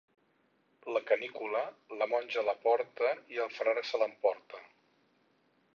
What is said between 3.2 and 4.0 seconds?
i el frare